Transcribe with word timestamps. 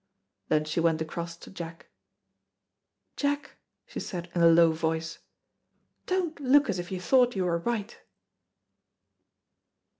Then 0.47 0.65
she 0.65 0.79
went 0.79 0.99
across 0.99 1.37
to 1.37 1.51
Jack. 1.51 1.85
"Jack," 3.17 3.57
she 3.85 3.99
said, 3.99 4.31
in 4.33 4.41
a 4.41 4.47
low 4.49 4.71
voice, 4.71 5.19
"don't 6.07 6.39
look 6.39 6.71
as 6.71 6.79
if 6.79 6.91
you 6.91 6.99
thought 6.99 7.35
you 7.35 7.45
were 7.45 7.59
right." 7.59 7.99